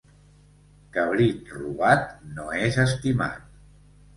Cabrit 0.95 1.53
robat 1.57 2.09
no 2.39 2.49
és 2.69 2.81
estimat. 2.87 3.45